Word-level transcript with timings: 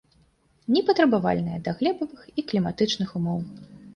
Непатрабавальная 0.77 1.59
да 1.67 1.75
глебавых 1.81 2.23
і 2.39 2.47
кліматычных 2.53 3.13
умоў. 3.21 3.39